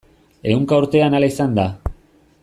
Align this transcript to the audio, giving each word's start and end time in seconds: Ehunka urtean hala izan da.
Ehunka 0.53 0.79
urtean 0.83 1.17
hala 1.17 1.29
izan 1.33 1.53
da. 1.59 1.67